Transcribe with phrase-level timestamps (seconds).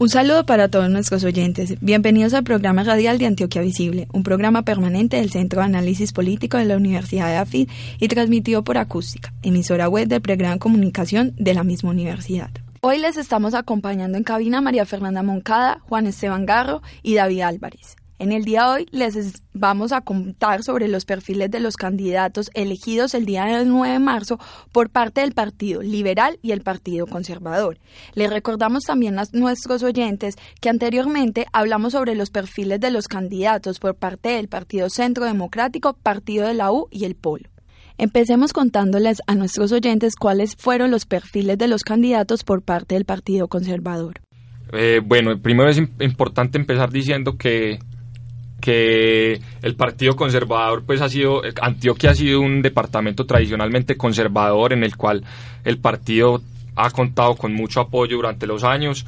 [0.00, 1.74] Un saludo para todos nuestros oyentes.
[1.80, 6.56] Bienvenidos al programa radial de Antioquia Visible, un programa permanente del Centro de Análisis Político
[6.56, 7.68] de la Universidad de AFID
[7.98, 12.50] y transmitido por Acústica, emisora web del programa de comunicación de la misma universidad.
[12.80, 17.96] Hoy les estamos acompañando en cabina María Fernanda Moncada, Juan Esteban Garro y David Álvarez.
[18.20, 22.50] En el día de hoy les vamos a contar sobre los perfiles de los candidatos
[22.52, 24.40] elegidos el día del 9 de marzo
[24.72, 27.78] por parte del Partido Liberal y el Partido Conservador.
[28.14, 33.78] Les recordamos también a nuestros oyentes que anteriormente hablamos sobre los perfiles de los candidatos
[33.78, 37.48] por parte del Partido Centro Democrático, Partido de la U y el Polo.
[37.98, 43.04] Empecemos contándoles a nuestros oyentes cuáles fueron los perfiles de los candidatos por parte del
[43.04, 44.14] Partido Conservador.
[44.72, 47.78] Eh, bueno, primero es importante empezar diciendo que
[48.60, 54.82] que el Partido Conservador pues ha sido Antioquia ha sido un departamento tradicionalmente conservador en
[54.82, 55.24] el cual
[55.64, 56.42] el partido
[56.74, 59.06] ha contado con mucho apoyo durante los años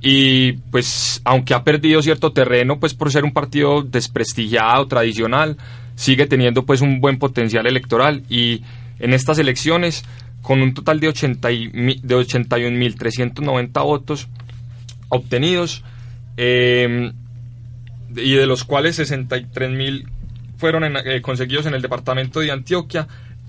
[0.00, 5.56] y pues aunque ha perdido cierto terreno pues por ser un partido desprestigiado tradicional
[5.94, 8.62] sigue teniendo pues un buen potencial electoral y
[9.00, 10.04] en estas elecciones
[10.40, 14.28] con un total de 80 y, de 81.390 votos
[15.08, 15.82] obtenidos
[16.36, 17.12] eh,
[18.16, 20.08] y de los cuales 63 mil
[20.56, 23.06] fueron en, eh, conseguidos en el departamento de Antioquia,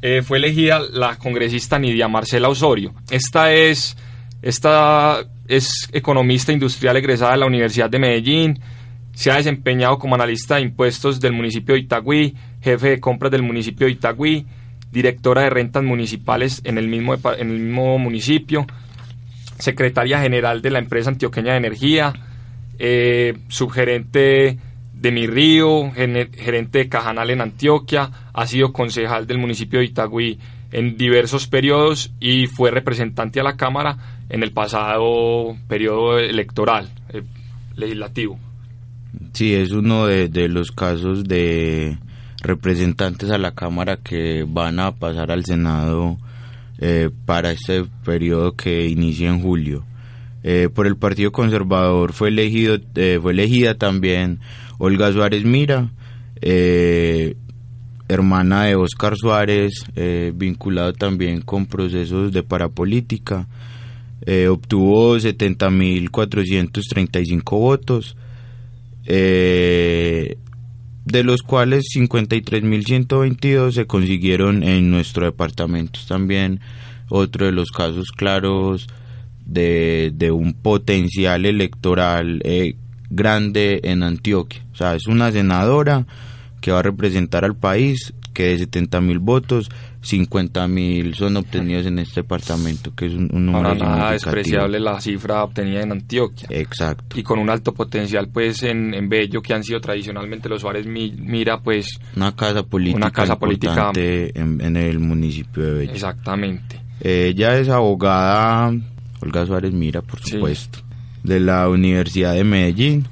[0.00, 2.94] eh, fue elegida la congresista Nidia Marcela Osorio.
[3.10, 3.96] Esta es,
[4.40, 8.60] esta es economista industrial egresada de la Universidad de Medellín,
[9.14, 13.42] se ha desempeñado como analista de impuestos del municipio de Itagüí, jefe de compras del
[13.42, 14.46] municipio de Itagüí,
[14.90, 18.66] directora de rentas municipales en el mismo, en el mismo municipio,
[19.58, 22.12] secretaria general de la empresa antioqueña de energía,
[22.78, 24.58] eh, subgerente
[24.92, 30.38] de Mi Río, gerente de Cajanal en Antioquia, ha sido concejal del municipio de Itagüí
[30.70, 37.22] en diversos periodos y fue representante a la Cámara en el pasado periodo electoral eh,
[37.76, 38.38] legislativo.
[39.32, 41.98] Sí, es uno de, los casos de
[42.42, 46.18] representantes a la Cámara que van a pasar al Senado
[46.78, 49.84] eh, para este periodo que inicia en julio.
[50.44, 54.40] Eh, por el Partido Conservador fue elegido eh, fue elegida también
[54.78, 55.92] Olga Suárez Mira
[56.40, 57.36] eh,
[58.08, 59.84] hermana de Oscar Suárez
[60.34, 63.46] vinculado también con procesos de parapolítica
[64.50, 68.16] obtuvo 70.435 votos
[69.04, 70.36] de
[71.24, 75.98] los cuales 53.122 se consiguieron en nuestro departamento.
[76.06, 76.60] También
[77.08, 78.88] otro de los casos claros
[79.44, 82.76] de, de un potencial electoral eh,
[83.10, 84.64] grande en Antioquia.
[84.72, 86.06] O sea, es una senadora
[86.60, 89.68] que va a representar al país, que de 70 mil votos,
[90.00, 94.80] 50 mil son obtenidos en este departamento, que es un, un número Para nada despreciable
[94.80, 96.48] la cifra obtenida en Antioquia.
[96.50, 97.18] Exacto.
[97.18, 100.86] Y con un alto potencial, pues, en, en Bello, que han sido tradicionalmente los Suárez
[100.86, 102.00] Mira, pues...
[102.16, 105.92] Una casa política una casa política en, en, el municipio de Bello.
[105.92, 106.80] Exactamente.
[107.00, 108.72] Ella es abogada
[109.22, 110.80] Olga Suárez Mira, por supuesto,
[111.22, 113.06] de la Universidad de Medellín.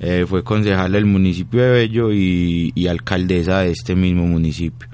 [0.00, 4.88] Eh, fue concejal del municipio de Bello y, y, alcaldesa de este mismo municipio.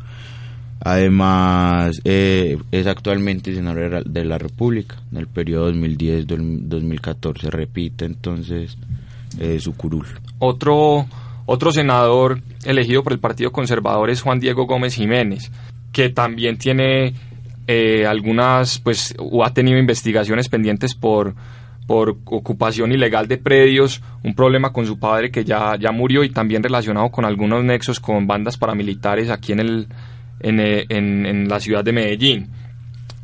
[0.83, 7.51] Además, eh, es actualmente senadora de la República en el periodo 2010-2014.
[7.51, 8.79] Repite entonces
[9.39, 10.07] eh, su curul.
[10.39, 11.07] Otro,
[11.45, 15.51] otro senador elegido por el Partido Conservador es Juan Diego Gómez Jiménez,
[15.93, 17.15] que también tiene
[17.67, 19.15] eh, algunas, pues,
[19.45, 21.35] ha tenido investigaciones pendientes por,
[21.87, 26.31] por ocupación ilegal de predios, un problema con su padre que ya, ya murió y
[26.31, 29.89] también relacionado con algunos nexos con bandas paramilitares aquí en, el,
[30.41, 32.49] en, eh, en, en la ciudad de Medellín.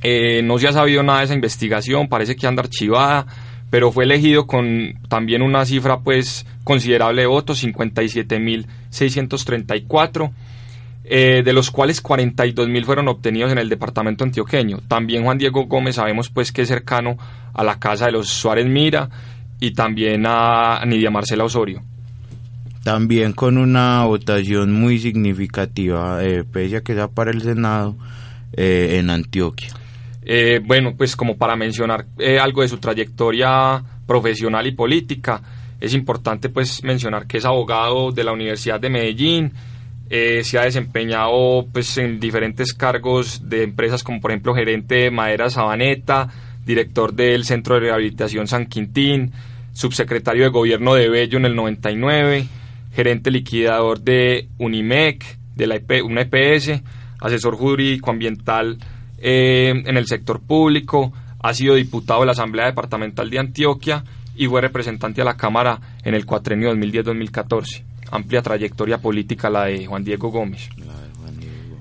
[0.03, 3.27] Eh, no se ha sabido nada de esa investigación, parece que anda archivada,
[3.71, 10.31] pero fue elegido con también una cifra pues considerable de votos, 57.634,
[11.09, 14.79] eh, de los cuales 42.000 fueron obtenidos en el departamento antioqueño.
[14.89, 17.17] También Juan Diego Gómez sabemos pues que es cercano
[17.55, 19.09] a la casa de los Suárez Mira
[19.61, 21.83] y también a Nidia Marcela Osorio.
[22.83, 27.97] También con una votación muy significativa, eh, pese a que sea para el Senado,
[28.53, 29.69] eh, en Antioquia.
[30.23, 35.43] Eh, bueno, pues como para mencionar eh, algo de su trayectoria profesional y política,
[35.79, 39.53] es importante pues mencionar que es abogado de la Universidad de Medellín,
[40.09, 45.11] eh, se ha desempeñado pues en diferentes cargos de empresas como por ejemplo gerente de
[45.11, 46.29] Madera Sabaneta,
[46.65, 49.33] director del Centro de Rehabilitación San Quintín,
[49.73, 52.47] subsecretario de Gobierno de Bello en el 99,
[52.95, 55.25] gerente liquidador de Unimec,
[55.55, 56.83] de la EP, una EPS,
[57.21, 58.79] asesor jurídico ambiental
[59.19, 64.05] eh, en el sector público, ha sido diputado de la Asamblea Departamental de Antioquia
[64.37, 67.96] y fue representante a la Cámara en el cuatrenio 2010-2014.
[68.11, 70.69] Amplia trayectoria política la de Juan Diego Gómez.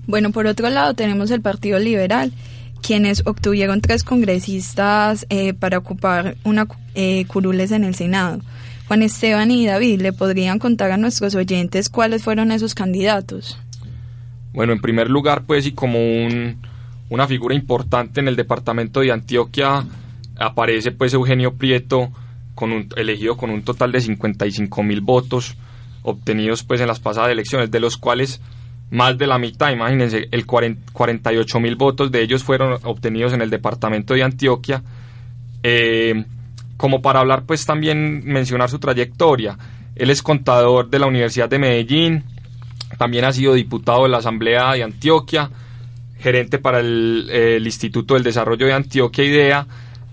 [0.08, 2.32] Bueno, por otro lado tenemos el Partido Liberal,
[2.82, 8.42] quienes obtuvieron tres congresistas eh, para ocupar una eh, curules en el Senado.
[8.88, 13.60] Juan Esteban y David, ¿le podrían contar a nuestros oyentes cuáles fueron esos candidatos?
[14.54, 16.58] Bueno, en primer lugar, pues, y como un,
[17.10, 19.84] una figura importante en el departamento de Antioquia,
[20.38, 22.12] aparece pues Eugenio Prieto,
[22.54, 25.58] con un, elegido con un total de 55 mil votos
[26.06, 28.42] obtenidos pues en las pasadas elecciones, de los cuales
[28.92, 33.42] más de la mitad, imagínense, el 40, 48 mil votos de ellos fueron obtenidos en
[33.42, 34.84] el departamento de Antioquia.
[35.64, 36.24] Eh,
[36.78, 39.58] como para hablar, pues también mencionar su trayectoria.
[39.96, 42.24] Él es contador de la Universidad de Medellín,
[42.98, 45.50] también ha sido diputado de la Asamblea de Antioquia,
[46.20, 49.68] gerente para el, Instituto del Desarrollo de Antioquia IDEA,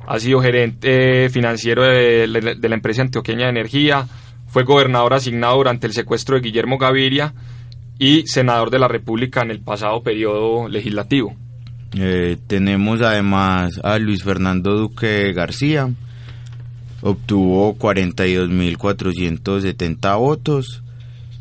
[0.07, 4.07] ha sido gerente financiero de, de la empresa antioqueña de energía,
[4.53, 7.33] fue gobernador asignado durante el secuestro de Guillermo Gaviria
[7.99, 11.35] y senador de la República en el pasado periodo legislativo.
[11.99, 15.89] Eh, tenemos además a Luis Fernando Duque García,
[17.01, 20.83] obtuvo 42.470 votos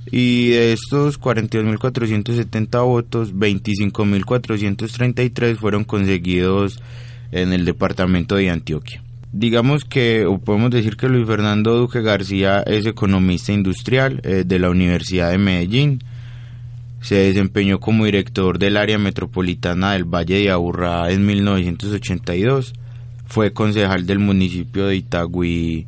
[0.10, 6.82] y de estos 42.470 votos, 25.433 fueron conseguidos
[7.34, 9.04] en el departamento de Antioquia.
[9.34, 14.60] Digamos que, o podemos decir que Luis Fernando Duque García es economista industrial eh, de
[14.60, 16.04] la Universidad de Medellín.
[17.00, 22.74] Se desempeñó como director del área metropolitana del Valle de Aburrá en 1982.
[23.26, 25.88] Fue concejal del municipio de Itagüí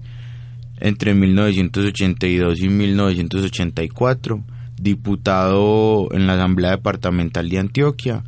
[0.80, 4.42] entre 1982 y 1984.
[4.78, 8.24] Diputado en la Asamblea Departamental de Antioquia.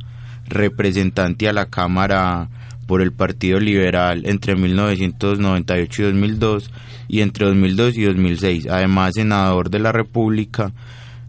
[0.46, 2.50] Representante a la Cámara
[2.86, 6.70] por el Partido Liberal entre 1998 y 2002
[7.08, 8.68] y entre 2002 y 2006.
[8.68, 10.72] Además, senador de la República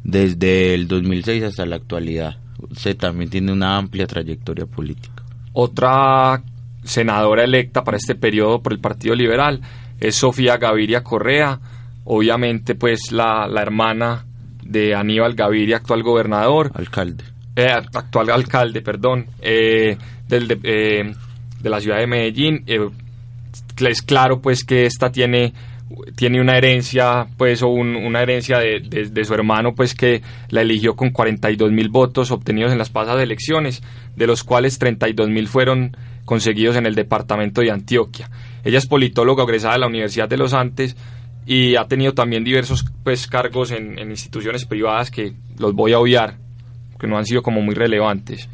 [0.03, 2.37] desde el 2006 hasta la actualidad.
[2.59, 5.23] Usted también tiene una amplia trayectoria política.
[5.53, 6.41] Otra
[6.83, 9.61] senadora electa para este periodo por el Partido Liberal
[9.99, 11.59] es Sofía Gaviria Correa,
[12.05, 14.25] obviamente pues la, la hermana
[14.63, 16.71] de Aníbal Gaviria, actual gobernador.
[16.73, 17.23] Alcalde.
[17.55, 21.15] Eh, actual alcalde, perdón, eh, del, de, eh,
[21.61, 22.63] de la ciudad de Medellín.
[22.67, 22.89] Eh,
[23.79, 25.53] es claro pues que esta tiene
[26.15, 30.61] tiene una herencia pues o un, una herencia de, de, su hermano pues que la
[30.61, 33.81] eligió con 42 mil votos obtenidos en las pasadas elecciones
[34.15, 35.95] de los cuales 32 mil fueron
[36.25, 38.29] conseguidos en el departamento de Antioquia
[38.65, 40.97] ella es politóloga egresada de la Universidad de los Andes
[41.45, 45.99] y ha tenido también diversos pues cargos en, en instituciones privadas que los voy a
[45.99, 46.35] obviar
[46.99, 48.49] que no han sido como muy relevantes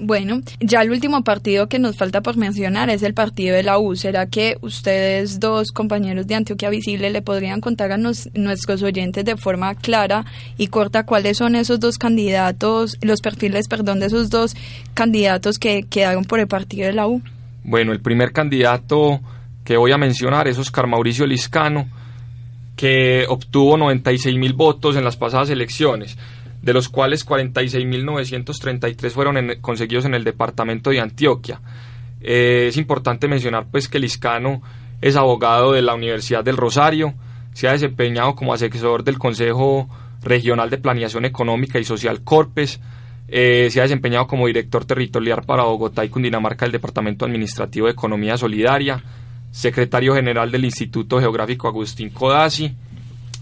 [0.00, 3.78] bueno, ya el último partido que nos falta por mencionar es el partido de la
[3.78, 3.94] U.
[3.96, 9.24] ¿Será que ustedes dos compañeros de Antioquia Visible le podrían contar a nos, nuestros oyentes
[9.24, 10.24] de forma clara
[10.56, 14.56] y corta cuáles son esos dos candidatos, los perfiles, perdón, de esos dos
[14.94, 17.22] candidatos que quedaron por el partido de la U?
[17.62, 19.20] Bueno, el primer candidato
[19.64, 21.88] que voy a mencionar es Oscar Mauricio Liscano,
[22.74, 26.16] que obtuvo 96 mil votos en las pasadas elecciones
[26.62, 31.60] de los cuales 46.933 fueron conseguidos en el departamento de Antioquia.
[32.20, 34.62] Eh, es importante mencionar pues que Liscano
[35.00, 37.14] es abogado de la Universidad del Rosario,
[37.54, 39.88] se ha desempeñado como asesor del Consejo
[40.22, 42.80] Regional de Planeación Económica y Social Corpes,
[43.28, 47.92] eh, se ha desempeñado como director territorial para Bogotá y Cundinamarca del Departamento Administrativo de
[47.92, 49.02] Economía Solidaria,
[49.50, 52.74] secretario general del Instituto Geográfico Agustín Codazzi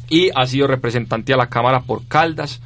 [0.08, 2.60] y ha sido representante a la Cámara por Caldas,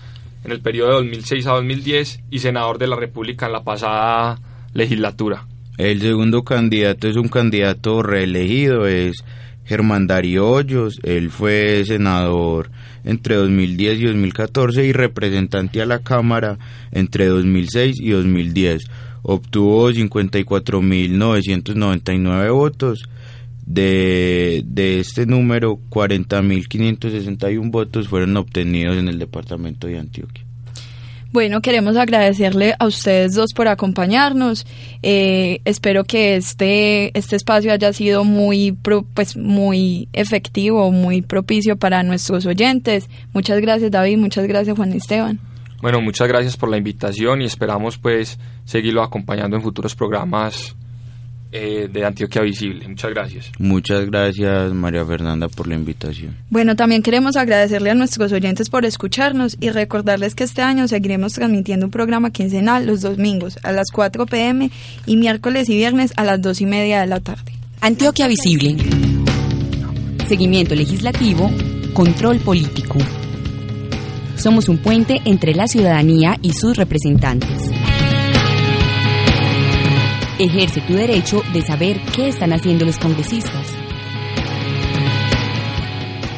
[0.45, 4.39] en el periodo de 2006 a 2010 y senador de la República en la pasada
[4.75, 5.47] legislatura.
[5.79, 9.25] El segundo candidato es un candidato reelegido, es
[9.65, 12.71] Germán Darío Hoyos, él fue senador
[13.05, 16.59] entre 2010 y 2014 y representante a la Cámara
[16.91, 18.83] entre 2006 y 2010.
[19.23, 23.09] Obtuvo 54.999 votos.
[23.73, 30.45] De, de este número, 40.561 votos fueron obtenidos en el departamento de Antioquia.
[31.33, 34.67] Bueno, queremos agradecerle a ustedes dos por acompañarnos.
[35.03, 41.77] Eh, espero que este, este espacio haya sido muy, pro- pues, muy efectivo, muy propicio
[41.77, 43.09] para nuestros oyentes.
[43.33, 44.19] Muchas gracias, David.
[44.19, 45.39] Muchas gracias, Juan Esteban.
[45.81, 50.77] Bueno, muchas gracias por la invitación y esperamos pues seguirlo acompañando en futuros programas
[51.53, 52.89] eh, de Antioquia Visible.
[52.89, 53.53] Muchas gracias.
[53.59, 56.35] Muchas gracias María Fernanda por la invitación.
[56.49, 61.35] Bueno, también queremos agradecerle a nuestros oyentes por escucharnos y recordarles que este año seguiremos
[61.35, 64.71] transmitiendo un programa quincenal los domingos a las 4 pm
[65.05, 67.53] y miércoles y viernes a las 2 y media de la tarde.
[67.81, 68.77] Antioquia Visible.
[70.29, 71.51] Seguimiento legislativo,
[71.93, 72.97] control político.
[74.37, 77.72] Somos un puente entre la ciudadanía y sus representantes.
[80.45, 83.65] Ejerce tu derecho de saber qué están haciendo los congresistas.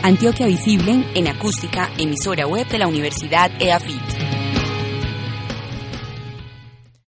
[0.03, 4.04] Antioquia Visible en acústica, emisora web de la Universidad EAFIT.